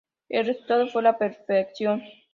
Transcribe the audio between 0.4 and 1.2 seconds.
resultado fue; la